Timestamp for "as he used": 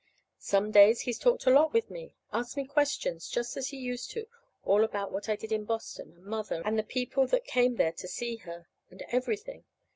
3.55-4.09